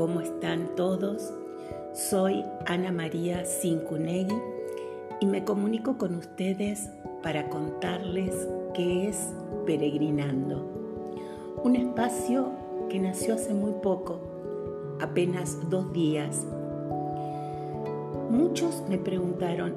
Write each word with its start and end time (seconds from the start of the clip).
¿cómo 0.00 0.22
están 0.22 0.74
todos? 0.76 1.30
Soy 1.92 2.42
Ana 2.64 2.90
María 2.90 3.44
Cincunegui 3.44 4.34
y 5.20 5.26
me 5.26 5.44
comunico 5.44 5.98
con 5.98 6.14
ustedes 6.14 6.88
para 7.22 7.50
contarles 7.50 8.48
qué 8.72 9.08
es 9.08 9.28
Peregrinando, 9.66 10.64
un 11.62 11.76
espacio 11.76 12.50
que 12.88 12.98
nació 12.98 13.34
hace 13.34 13.52
muy 13.52 13.72
poco, 13.82 14.20
apenas 15.02 15.58
dos 15.68 15.92
días. 15.92 16.46
Muchos 18.30 18.82
me 18.88 18.96
preguntaron, 18.96 19.74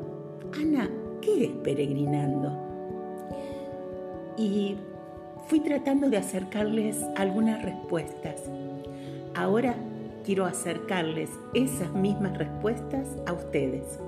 Ana, 0.58 0.90
¿qué 1.20 1.48
es 1.48 1.52
Peregrinando? 1.52 2.50
Y 4.38 4.78
fui 5.48 5.60
tratando 5.60 6.10
de 6.10 6.16
acercarles 6.16 7.04
algunas 7.18 7.62
respuestas. 7.62 8.42
Ahora 9.36 9.76
quiero 10.24 10.46
acercarles 10.46 11.30
esas 11.54 11.94
mismas 11.94 12.38
respuestas 12.38 13.08
a 13.26 13.34
ustedes. 13.34 14.00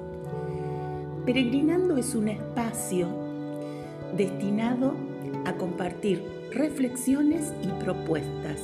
Peregrinando 1.26 1.98
es 1.98 2.16
un 2.16 2.30
espacio 2.30 3.08
destinado 4.16 4.94
a 5.46 5.54
compartir 5.54 6.24
reflexiones 6.52 7.54
y 7.62 7.68
propuestas 7.84 8.60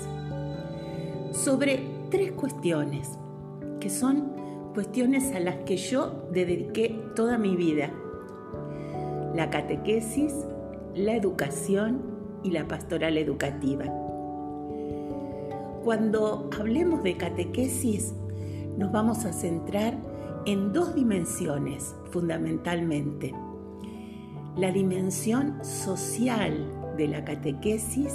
sobre 1.32 1.84
tres 2.10 2.32
cuestiones, 2.32 3.18
que 3.80 3.90
son 3.90 4.32
cuestiones 4.74 5.34
a 5.36 5.40
las 5.40 5.58
que 5.58 5.77
yo 5.77 6.27
dediqué 6.32 7.02
toda 7.16 7.38
mi 7.38 7.55
vida. 7.55 7.91
La 9.36 9.49
catequesis, 9.49 10.34
la 10.96 11.15
educación 11.15 12.02
y 12.43 12.52
la 12.52 12.68
pastoral 12.68 13.18
educativa. 13.18 14.01
Cuando 15.84 16.48
hablemos 16.60 17.01
de 17.01 17.18
catequesis, 17.18 18.13
nos 18.77 18.91
vamos 18.91 19.26
a 19.26 19.34
centrar 19.34 19.98
en 20.46 20.74
dos 20.74 20.93
dimensiones 20.93 21.96
fundamentalmente. 22.12 23.34
La 24.57 24.71
dimensión 24.71 25.65
social 25.65 26.68
de 26.98 27.07
la 27.07 27.26
catequesis 27.26 28.13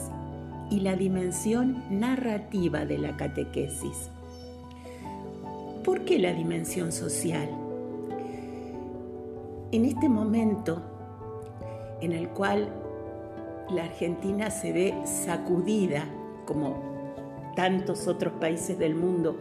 y 0.70 0.78
la 0.78 0.94
dimensión 0.94 1.82
narrativa 1.90 2.84
de 2.84 2.98
la 2.98 3.16
catequesis. 3.16 4.10
¿Por 5.84 6.04
qué 6.04 6.20
la 6.20 6.32
dimensión 6.32 6.92
social? 6.92 7.48
En 9.72 9.84
este 9.84 10.08
momento 10.08 10.82
en 12.00 12.12
el 12.12 12.28
cual 12.28 12.68
la 13.70 13.84
Argentina 13.86 14.50
se 14.50 14.72
ve 14.72 14.94
sacudida, 15.04 16.04
como 16.44 16.95
tantos 17.56 18.06
otros 18.06 18.34
países 18.34 18.78
del 18.78 18.94
mundo, 18.94 19.36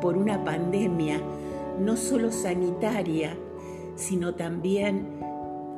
por 0.00 0.16
una 0.16 0.44
pandemia 0.44 1.20
no 1.78 1.96
solo 1.96 2.32
sanitaria, 2.32 3.36
sino 3.94 4.34
también 4.34 5.20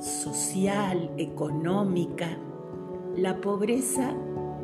social, 0.00 1.10
económica. 1.16 2.38
La 3.16 3.40
pobreza 3.40 4.14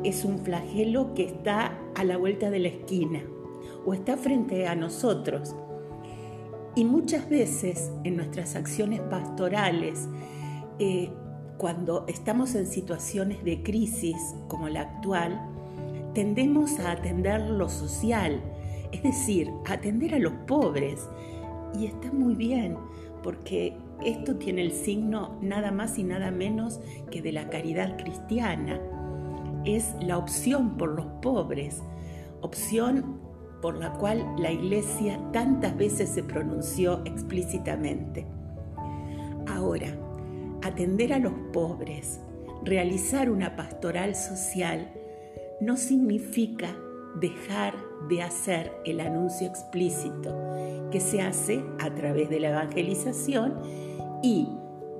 es 0.03 0.25
un 0.25 0.39
flagelo 0.39 1.13
que 1.13 1.25
está 1.25 1.77
a 1.95 2.03
la 2.03 2.17
vuelta 2.17 2.49
de 2.49 2.59
la 2.59 2.69
esquina 2.69 3.21
o 3.85 3.93
está 3.93 4.17
frente 4.17 4.67
a 4.67 4.75
nosotros. 4.75 5.55
Y 6.75 6.85
muchas 6.85 7.29
veces 7.29 7.91
en 8.03 8.17
nuestras 8.17 8.55
acciones 8.55 9.01
pastorales 9.01 10.07
eh, 10.77 11.11
cuando 11.57 12.05
estamos 12.07 12.55
en 12.55 12.65
situaciones 12.65 13.43
de 13.43 13.61
crisis 13.63 14.15
como 14.47 14.69
la 14.69 14.81
actual, 14.81 15.41
tendemos 16.13 16.79
a 16.79 16.91
atender 16.91 17.41
lo 17.41 17.69
social, 17.69 18.41
es 18.91 19.03
decir, 19.03 19.51
a 19.65 19.73
atender 19.73 20.15
a 20.15 20.19
los 20.19 20.33
pobres. 20.47 21.07
Y 21.77 21.85
está 21.85 22.11
muy 22.11 22.35
bien, 22.35 22.77
porque 23.23 23.77
esto 24.03 24.37
tiene 24.37 24.61
el 24.61 24.71
signo 24.71 25.37
nada 25.41 25.71
más 25.71 25.97
y 25.97 26.03
nada 26.03 26.31
menos 26.31 26.79
que 27.11 27.21
de 27.21 27.31
la 27.31 27.49
caridad 27.49 27.97
cristiana. 27.97 28.79
Es 29.65 29.93
la 29.99 30.17
opción 30.17 30.77
por 30.77 30.95
los 30.95 31.05
pobres, 31.21 31.83
opción 32.41 33.19
por 33.61 33.77
la 33.77 33.91
cual 33.93 34.25
la 34.37 34.51
Iglesia 34.51 35.19
tantas 35.33 35.75
veces 35.77 36.09
se 36.09 36.23
pronunció 36.23 37.01
explícitamente. 37.05 38.25
Ahora, 39.47 39.87
atender 40.63 41.11
a 41.11 41.19
los 41.19 41.33
pobres, 41.51 42.21
realizar 42.63 43.29
una 43.29 43.55
pastoral 43.55 44.15
social, 44.15 44.93
no 45.61 45.77
significa 45.77 46.75
dejar 47.19 47.75
de 48.07 48.21
hacer 48.21 48.71
el 48.85 48.99
anuncio 48.99 49.47
explícito 49.47 50.35
que 50.91 50.99
se 50.99 51.21
hace 51.21 51.63
a 51.79 51.93
través 51.93 52.29
de 52.29 52.39
la 52.39 52.49
evangelización 52.49 53.55
y 54.23 54.47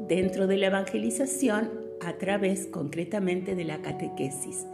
dentro 0.08 0.48
de 0.48 0.58
la 0.58 0.68
evangelización 0.68 1.72
a 2.02 2.14
través 2.14 2.68
concretamente 2.68 3.56
de 3.56 3.64
la 3.64 3.82
catequesis. 3.82 4.66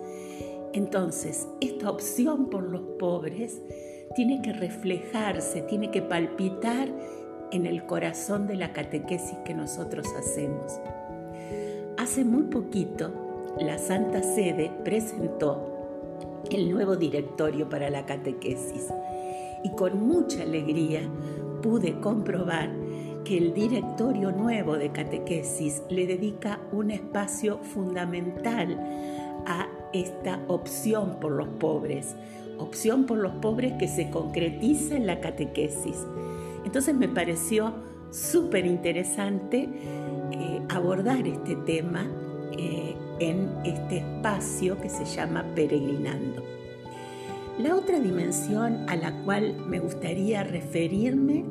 Entonces, 0.74 1.48
esta 1.62 1.90
opción 1.90 2.50
por 2.50 2.64
los 2.64 2.82
pobres 3.00 3.62
tiene 4.16 4.42
que 4.42 4.54
reflejarse, 4.54 5.62
tiene 5.62 5.92
que 5.92 6.02
palpitar 6.02 6.90
en 7.52 7.66
el 7.66 7.86
corazón 7.86 8.48
de 8.48 8.56
la 8.56 8.74
catequesis 8.74 9.38
que 9.46 9.54
nosotros 9.54 10.08
hacemos. 10.18 10.80
Hace 11.98 12.26
muy 12.26 12.44
poquito, 12.44 13.54
la 13.60 13.78
Santa 13.78 14.22
Sede 14.22 14.72
presentó 14.84 15.75
el 16.52 16.72
nuevo 16.72 16.96
directorio 16.96 17.70
para 17.70 17.90
la 17.90 18.06
catequesis. 18.06 18.88
Y 19.64 19.70
con 19.72 20.06
mucha 20.06 20.44
alegría 20.44 21.02
pude 21.62 22.00
comprobar 22.00 22.70
que 23.24 23.38
el 23.38 23.54
directorio 23.54 24.32
nuevo 24.32 24.78
de 24.78 24.92
catequesis 24.92 25.82
le 25.90 26.06
dedica 26.06 26.60
un 26.72 26.92
espacio 26.92 27.58
fundamental 27.58 28.78
a 29.48 29.68
esta 29.94 30.40
opción 30.48 31.20
por 31.20 31.32
los 31.32 31.48
pobres, 31.48 32.16
opción 32.60 33.06
por 33.06 33.18
los 33.18 33.34
pobres 33.34 33.74
que 33.80 33.88
se 33.88 34.10
concretiza 34.12 34.96
en 34.96 35.08
la 35.08 35.20
catequesis. 35.20 36.06
Entonces 36.66 36.96
me 36.96 37.08
pareció 37.08 37.74
súper 38.12 38.66
interesante 38.66 39.70
eh, 40.32 40.62
abordar 40.70 41.28
este 41.28 41.56
tema 41.56 42.06
eh, 42.52 42.96
en 43.20 43.50
este 43.64 43.98
espacio 43.98 44.80
que 44.80 44.90
se 44.90 45.06
llama 45.06 45.46
Peregrinando. 45.56 46.44
La 47.58 47.76
otra 47.76 48.00
dimensión 48.00 48.90
a 48.90 48.96
la 48.96 49.24
cual 49.24 49.56
me 49.68 49.80
gustaría 49.80 50.44
referirme 50.44 51.46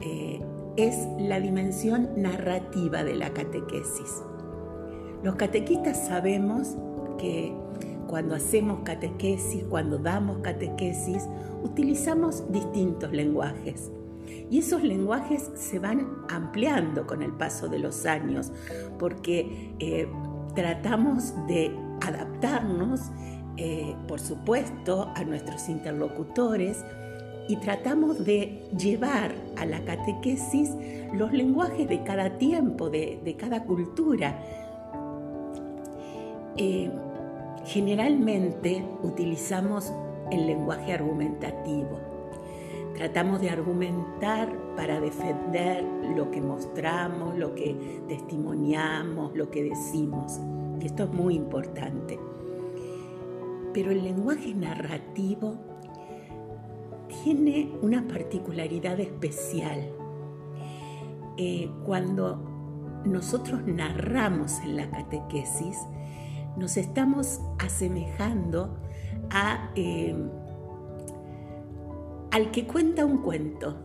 eh, 0.00 0.40
es 0.76 0.96
la 1.18 1.40
dimensión 1.40 2.10
narrativa 2.16 3.02
de 3.02 3.16
la 3.16 3.30
catequesis. 3.30 4.22
Los 5.24 5.34
catequistas 5.36 6.06
sabemos 6.06 6.76
que 7.18 7.52
cuando 8.06 8.34
hacemos 8.34 8.80
catequesis, 8.84 9.64
cuando 9.64 9.98
damos 9.98 10.38
catequesis, 10.38 11.28
utilizamos 11.64 12.52
distintos 12.52 13.10
lenguajes. 13.10 13.90
Y 14.50 14.58
esos 14.58 14.82
lenguajes 14.82 15.50
se 15.54 15.78
van 15.78 16.24
ampliando 16.28 17.06
con 17.06 17.22
el 17.22 17.32
paso 17.32 17.68
de 17.68 17.78
los 17.78 18.06
años, 18.06 18.52
porque 18.98 19.74
eh, 19.78 20.08
tratamos 20.54 21.34
de 21.46 21.74
adaptarnos, 22.00 23.00
eh, 23.56 23.94
por 24.08 24.20
supuesto, 24.20 25.12
a 25.14 25.24
nuestros 25.24 25.68
interlocutores 25.68 26.84
y 27.48 27.56
tratamos 27.56 28.24
de 28.24 28.68
llevar 28.76 29.34
a 29.56 29.66
la 29.66 29.84
catequesis 29.84 30.70
los 31.12 31.32
lenguajes 31.32 31.88
de 31.88 32.02
cada 32.02 32.38
tiempo, 32.38 32.90
de, 32.90 33.36
cada 33.38 33.64
cultura. 33.64 34.40
Eh, 36.56 36.90
generalmente 37.66 38.84
utilizamos 39.02 39.92
el 40.30 40.46
lenguaje 40.46 40.92
argumentativo. 40.92 42.00
Tratamos 42.94 43.40
de 43.40 43.50
argumentar 43.50 44.56
para 44.76 45.00
defender 45.00 45.84
lo 46.16 46.30
que 46.30 46.40
mostramos, 46.40 47.36
lo 47.36 47.54
que 47.54 48.02
testimoniamos, 48.08 49.34
lo 49.36 49.50
que 49.50 49.64
decimos. 49.64 50.40
Y 50.80 50.86
esto 50.86 51.04
es 51.04 51.12
muy 51.12 51.34
importante. 51.34 52.18
Pero 53.72 53.90
el 53.90 54.04
lenguaje 54.04 54.54
narrativo 54.54 55.56
tiene 57.22 57.72
una 57.82 58.06
particularidad 58.06 59.00
especial. 59.00 59.90
Eh, 61.36 61.68
cuando 61.84 62.38
nosotros 63.04 63.66
narramos 63.66 64.60
en 64.60 64.76
la 64.76 64.88
catequesis, 64.90 65.78
nos 66.56 66.76
estamos 66.76 67.40
asemejando 67.58 68.78
eh, 69.74 70.14
al 72.34 72.50
que 72.50 72.66
cuenta 72.66 73.06
un 73.06 73.18
cuento, 73.18 73.76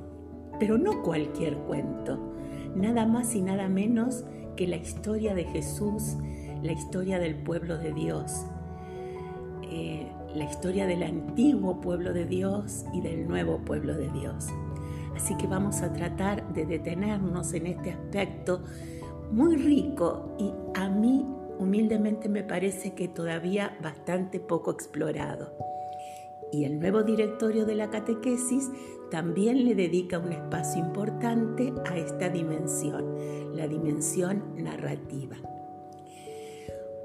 pero 0.59 0.79
no 0.79 1.03
cualquier 1.03 1.55
cuento, 1.55 2.33
nada 2.73 3.05
más 3.05 3.35
y 3.35 3.43
nada 3.43 3.69
menos 3.69 4.23
que 4.55 4.65
la 4.65 4.77
historia 4.77 5.35
de 5.35 5.43
Jesús, 5.43 6.17
la 6.63 6.71
historia 6.71 7.19
del 7.19 7.35
pueblo 7.35 7.77
de 7.77 7.93
Dios. 7.93 8.47
Eh, 9.71 10.11
la 10.33 10.45
historia 10.45 10.87
del 10.87 11.03
antiguo 11.03 11.79
pueblo 11.79 12.11
de 12.11 12.25
Dios 12.25 12.85
y 12.91 13.01
del 13.01 13.27
nuevo 13.27 13.59
pueblo 13.59 13.95
de 13.95 14.09
Dios. 14.09 14.47
Así 15.15 15.37
que 15.37 15.45
vamos 15.45 15.83
a 15.83 15.93
tratar 15.93 16.51
de 16.51 16.65
detenernos 16.65 17.53
en 17.53 17.67
este 17.67 17.91
aspecto 17.91 18.63
muy 19.31 19.57
rico 19.57 20.35
y 20.39 20.51
a 20.73 20.89
mí 20.89 21.23
humildemente 21.59 22.27
me 22.29 22.41
parece 22.41 22.95
que 22.95 23.09
todavía 23.09 23.77
bastante 23.83 24.39
poco 24.39 24.71
explorado. 24.71 25.53
Y 26.51 26.65
el 26.65 26.79
nuevo 26.79 27.03
directorio 27.03 27.65
de 27.65 27.75
la 27.75 27.89
catequesis 27.89 28.69
también 29.11 29.65
le 29.65 29.75
dedica 29.75 30.19
un 30.19 30.31
espacio 30.31 30.83
importante 30.83 31.73
a 31.89 31.97
esta 31.97 32.29
dimensión, 32.29 33.55
la 33.55 33.67
dimensión 33.67 34.43
narrativa. 34.57 35.37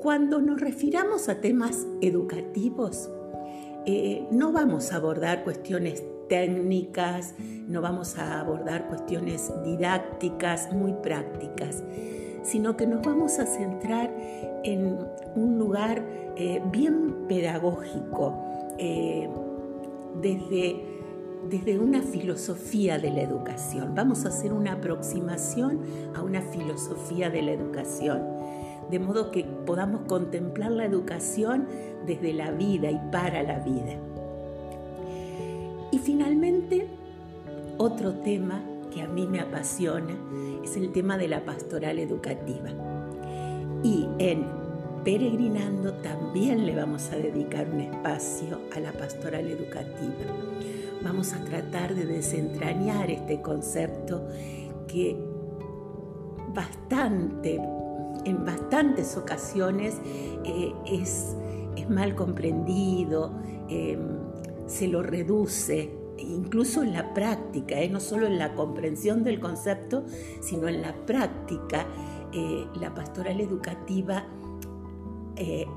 Cuando 0.00 0.40
nos 0.40 0.60
refiramos 0.60 1.28
a 1.28 1.40
temas 1.40 1.86
educativos, 2.02 3.10
eh, 3.86 4.26
no 4.30 4.52
vamos 4.52 4.92
a 4.92 4.96
abordar 4.96 5.44
cuestiones 5.44 6.04
técnicas, 6.28 7.34
no 7.38 7.80
vamos 7.80 8.18
a 8.18 8.40
abordar 8.40 8.88
cuestiones 8.88 9.52
didácticas 9.64 10.72
muy 10.72 10.92
prácticas, 10.94 11.82
sino 12.42 12.76
que 12.76 12.86
nos 12.86 13.02
vamos 13.02 13.38
a 13.38 13.46
centrar 13.46 14.14
en 14.64 14.98
un 15.34 15.58
lugar 15.58 16.02
eh, 16.36 16.62
bien 16.70 17.26
pedagógico, 17.28 18.63
eh, 18.78 19.28
desde, 20.20 21.00
desde 21.48 21.78
una 21.78 22.02
filosofía 22.02 22.98
de 22.98 23.10
la 23.10 23.22
educación. 23.22 23.94
Vamos 23.94 24.24
a 24.24 24.28
hacer 24.28 24.52
una 24.52 24.72
aproximación 24.72 25.80
a 26.14 26.22
una 26.22 26.40
filosofía 26.42 27.30
de 27.30 27.42
la 27.42 27.52
educación 27.52 28.34
de 28.90 28.98
modo 28.98 29.30
que 29.30 29.44
podamos 29.44 30.02
contemplar 30.02 30.70
la 30.70 30.84
educación 30.84 31.66
desde 32.06 32.32
la 32.32 32.50
vida 32.50 32.90
y 32.90 33.00
para 33.10 33.42
la 33.42 33.58
vida. 33.60 33.94
Y 35.90 35.98
finalmente, 35.98 36.86
otro 37.78 38.12
tema 38.14 38.62
que 38.92 39.02
a 39.02 39.08
mí 39.08 39.26
me 39.26 39.40
apasiona 39.40 40.14
es 40.62 40.76
el 40.76 40.92
tema 40.92 41.16
de 41.16 41.28
la 41.28 41.44
pastoral 41.44 41.98
educativa. 41.98 42.70
Y 43.82 44.08
en 44.18 44.46
Peregrinando 45.04 45.92
también 45.96 46.64
le 46.64 46.74
vamos 46.74 47.12
a 47.12 47.16
dedicar 47.16 47.68
un 47.68 47.80
espacio 47.80 48.60
a 48.74 48.80
la 48.80 48.90
pastoral 48.92 49.46
educativa. 49.48 50.32
Vamos 51.02 51.34
a 51.34 51.44
tratar 51.44 51.94
de 51.94 52.06
desentrañar 52.06 53.10
este 53.10 53.42
concepto 53.42 54.26
que 54.88 55.14
bastante 56.54 57.60
en 58.24 58.46
bastantes 58.46 59.18
ocasiones 59.18 59.96
eh, 60.44 60.72
es, 60.86 61.36
mal 61.90 62.14
comprendido, 62.14 63.30
em, 63.68 63.98
se 64.66 64.88
lo 64.88 65.02
reduce, 65.02 65.90
incluso 66.16 66.82
en 66.82 66.94
la 66.94 67.12
práctica, 67.12 67.78
eh, 67.78 67.90
no 67.90 68.00
solo 68.00 68.26
en 68.26 68.38
la 68.38 68.54
comprensión 68.54 69.22
del 69.22 69.38
concepto, 69.38 70.06
sino 70.40 70.66
en 70.66 70.80
la 70.80 70.94
práctica. 71.04 71.86
Eh, 72.32 72.66
la 72.80 72.94
pastoral 72.94 73.40
educativa 73.40 74.24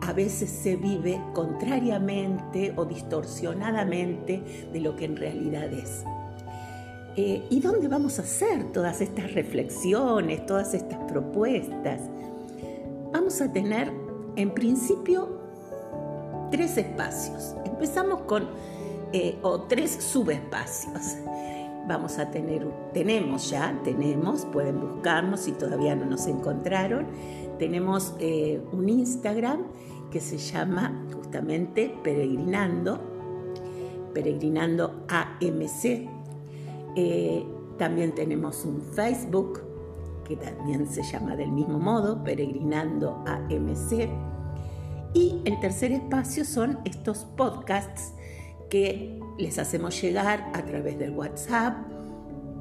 a 0.02 0.14
veces 0.14 0.50
se 0.50 0.76
vive 0.76 1.20
contrariamente 1.34 2.74
o 2.76 2.86
distorsionadamente 2.86 4.70
de 4.72 4.80
lo 4.80 4.96
que 4.96 5.06
en 5.06 5.18
realidad 5.18 5.72
es. 5.74 6.04
¿Y 7.16 7.60
dónde 7.60 7.88
vamos 7.88 8.20
a 8.20 8.22
hacer 8.22 8.72
todas 8.72 9.02
estas 9.02 9.34
reflexiones, 9.34 10.46
todas 10.46 10.76
estas 10.76 11.00
propuestas? 11.12 12.02
vamos 13.12 13.42
a 13.42 13.52
tener 13.52 13.92
en 14.36 14.52
principio 14.52 15.40
tres 16.52 16.78
espacios. 16.78 17.56
Empezamos 17.66 18.22
con, 18.22 18.48
eh, 19.12 19.38
o 19.42 19.62
tres 19.62 19.92
subespacios. 19.92 21.16
Vamos 21.88 22.20
a 22.20 22.30
tener, 22.30 22.68
tenemos 22.94 23.50
ya, 23.50 23.80
tenemos, 23.84 24.46
pueden 24.46 24.82
buscarnos 24.82 25.42
si 25.42 25.54
todavía 25.54 25.96
no 25.96 26.06
nos 26.06 26.28
encontraron. 26.28 27.08
Tenemos 27.58 28.14
eh, 28.20 28.62
un 28.74 28.90
Instagram 28.90 29.64
que 30.12 30.20
se 30.20 30.38
llama 30.38 31.06
justamente 31.14 31.96
Peregrinando, 32.04 33.00
Peregrinando 34.14 35.06
AMC. 35.08 36.10
Eh, 36.96 37.46
también 37.78 38.14
tenemos 38.14 38.66
un 38.66 38.82
Facebook 38.82 39.62
que 40.26 40.36
también 40.36 40.88
se 40.88 41.04
llama 41.04 41.38
del 41.38 41.52
mismo 41.52 41.80
modo, 41.80 42.22
Peregrinando 42.22 43.24
AMC. 43.26 44.10
Y 45.14 45.42
el 45.46 45.60
tercer 45.62 45.94
espacio 45.94 46.44
son 46.44 46.80
estos 46.84 47.26
podcasts 47.38 48.14
que 48.70 49.20
les 49.38 49.60
hacemos 49.60 50.02
llegar 50.02 50.52
a 50.54 50.64
través 50.64 50.98
del 50.98 51.12
WhatsApp 51.12 51.78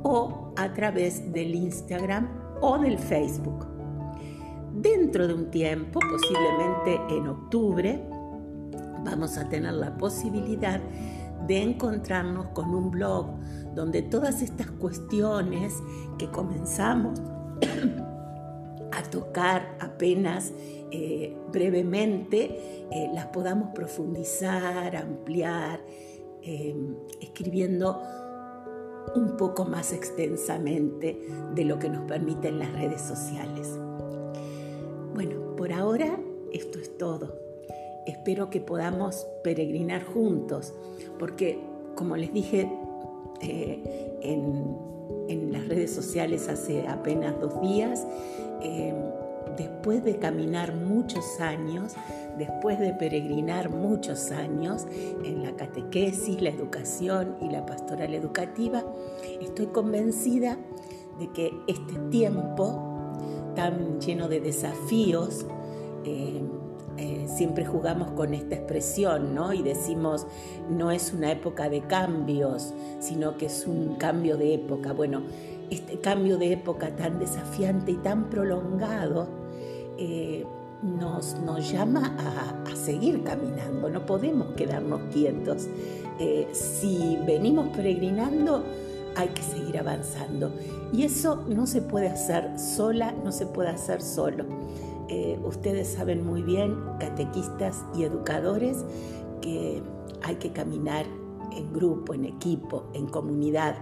o 0.03 0.53
a 0.57 0.73
través 0.73 1.33
del 1.33 1.55
Instagram 1.55 2.29
o 2.61 2.79
del 2.79 2.99
Facebook. 2.99 3.67
Dentro 4.75 5.27
de 5.27 5.35
un 5.35 5.51
tiempo, 5.51 6.01
posiblemente 6.01 7.17
en 7.17 7.29
octubre, 7.29 8.03
vamos 9.05 9.39
a 9.39 9.49
tener 9.49 9.75
la 9.75 9.97
posibilidad 9.97 10.81
de 11.47 11.63
encontrarnos 11.63 12.47
con 12.49 12.75
un 12.75 12.91
blog 12.91 13.27
donde 13.75 14.03
todas 14.03 14.43
estas 14.43 14.71
cuestiones 14.73 15.75
que 16.19 16.31
comenzamos 16.31 17.21
a 18.97 19.03
tocar 19.03 19.77
apenas 19.79 20.53
eh, 20.91 21.37
brevemente, 21.53 22.87
eh, 22.91 23.11
las 23.13 23.27
podamos 23.27 23.71
profundizar, 23.75 24.97
ampliar, 24.97 25.81
em, 26.43 26.97
escribiendo 27.21 28.01
un 29.15 29.37
poco 29.37 29.65
más 29.65 29.93
extensamente 29.93 31.21
de 31.55 31.65
lo 31.65 31.79
que 31.79 31.89
nos 31.91 32.05
permiten 32.05 32.59
las 32.59 32.73
redes 32.73 33.03
sociales. 33.03 33.69
Bueno, 35.15 35.57
por 35.57 35.73
ahora 35.73 36.19
esto 36.53 36.79
es 36.79 36.97
todo. 36.97 37.39
Espero 38.07 38.49
que 38.49 38.61
podamos 38.61 39.27
peregrinar 39.45 40.05
juntos, 40.05 40.73
porque 41.19 41.59
como 41.95 42.17
les 42.17 42.33
dije 42.33 42.71
eh, 43.43 44.19
en 44.23 44.97
en 45.29 45.53
las 45.53 45.67
redes 45.69 45.93
sociales 45.93 46.49
hace 46.49 46.87
apenas 46.87 47.41
dos 47.41 47.61
días, 47.61 48.07
eh, 48.63 48.95
después 49.57 50.05
de 50.05 50.19
caminar 50.19 50.75
muchos 50.75 51.41
años, 51.41 51.95
después 52.39 52.79
de 52.79 52.93
peregrinar 52.93 53.71
muchos 53.71 54.31
años 54.31 54.87
en 55.25 55.43
la 55.43 55.57
catequesis, 55.57 56.41
la 56.41 56.51
educación 56.51 57.37
y 57.41 57.51
la 57.51 57.65
pastoral 57.65 58.15
educativa, 58.15 58.85
estoy 59.41 59.67
convencida 59.67 60.59
de 61.19 61.33
que 61.33 61.53
este 61.67 61.95
tiempo 62.11 62.97
tan 63.55 64.01
lleno 64.01 64.29
de 64.29 64.41
desafíos, 64.41 65.47
eh, 66.05 66.43
eh, 66.99 67.27
siempre 67.29 67.67
jugamos 67.67 68.13
con 68.13 68.33
esta 68.33 68.55
expresión, 68.55 69.35
¿no? 69.35 69.53
Y 69.53 69.63
decimos, 69.63 70.27
no 70.71 70.91
es 70.91 71.13
una 71.13 71.31
época 71.31 71.69
de 71.69 71.83
cambios, 71.83 72.73
sino 73.01 73.37
que 73.37 73.47
es 73.47 73.67
un 73.67 73.97
cambio 73.97 74.37
de 74.39 74.55
época. 74.55 74.93
Bueno, 74.93 75.23
este 75.71 75.99
cambio 76.01 76.39
de 76.39 76.53
época 76.53 76.95
tan 76.97 77.19
desafiante 77.19 77.93
y 77.93 77.97
tan 77.97 78.31
prolongado 78.31 79.29
eh, 79.99 80.45
nos, 80.83 81.37
nos, 81.41 81.71
llama 81.71 82.17
a, 82.19 82.77
seguir 82.77 83.23
caminando, 83.25 83.89
no 83.89 84.05
podemos 84.05 84.49
quedarnos 84.55 85.01
quietos. 85.13 85.67
Eh, 86.21 86.49
si 86.53 87.19
venimos 87.27 87.69
peregrinando, 87.69 88.63
hay 89.17 89.29
que 89.29 89.43
seguir 89.43 89.79
avanzando. 89.79 90.53
Y 90.93 91.05
eso 91.05 91.45
no 91.49 91.67
se 91.67 91.83
puede 91.83 92.09
hacer 92.09 92.59
sola, 92.59 93.13
no 93.25 93.33
se 93.33 93.47
puede 93.47 93.71
hacer 93.71 94.03
solo. 94.03 94.45
Eh, 95.09 95.39
ustedes 95.45 95.89
saben 95.89 96.25
muy 96.25 96.43
bien, 96.43 96.77
catequistas 97.01 97.85
y 97.97 98.05
educadores, 98.05 98.85
que 99.41 99.83
hay 100.23 100.37
que 100.37 100.53
caminar 100.53 101.07
en 101.53 101.73
grupo, 101.73 102.13
en 102.15 102.25
equipo, 102.25 102.85
en 102.93 103.07
comunidad, 103.07 103.77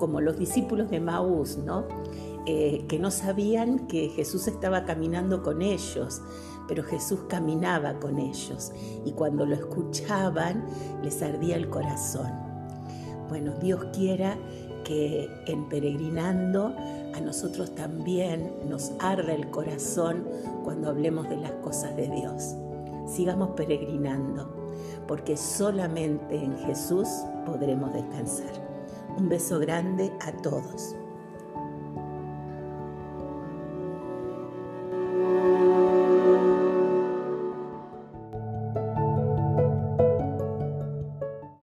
como 0.00 0.20
los 0.20 0.38
discípulos 0.38 0.90
de 0.90 0.98
Maús, 0.98 1.58
¿no? 1.58 1.84
Eh, 2.46 2.86
que 2.88 2.98
no 2.98 3.10
sabían 3.10 3.86
que 3.86 4.08
Jesús 4.08 4.48
estaba 4.48 4.84
caminando 4.84 5.42
con 5.42 5.60
ellos, 5.60 6.22
pero 6.66 6.82
Jesús 6.82 7.20
caminaba 7.28 8.00
con 8.00 8.18
ellos 8.18 8.72
y 9.04 9.12
cuando 9.12 9.44
lo 9.44 9.54
escuchaban 9.54 10.64
les 11.02 11.22
ardía 11.22 11.56
el 11.56 11.68
corazón. 11.68 12.32
Bueno, 13.28 13.52
Dios 13.60 13.84
quiera 13.92 14.38
que 14.84 15.28
en 15.46 15.68
peregrinando 15.68 16.74
a 17.14 17.20
nosotros 17.20 17.74
también 17.74 18.50
nos 18.68 18.92
arde 18.98 19.34
el 19.34 19.50
corazón 19.50 20.26
cuando 20.64 20.88
hablemos 20.88 21.28
de 21.28 21.36
las 21.36 21.52
cosas 21.62 21.94
de 21.94 22.08
Dios. 22.08 22.54
Sigamos 23.06 23.50
peregrinando, 23.50 24.72
porque 25.06 25.36
solamente 25.36 26.42
en 26.42 26.56
Jesús 26.58 27.06
podremos 27.44 27.92
descansar. 27.92 28.69
Un 29.16 29.28
beso 29.28 29.58
grande 29.58 30.12
a 30.20 30.32
todos. 30.32 30.96